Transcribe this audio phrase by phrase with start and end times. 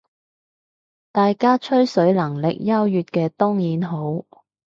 [1.11, 4.25] 大家吹水能力優越嘅當然好